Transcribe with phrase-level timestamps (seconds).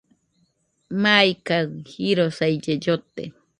[1.01, 3.23] Maikaɨ jirosaille llote